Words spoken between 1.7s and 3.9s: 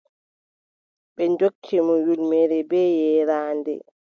mo ƴulmere bee yeeraande.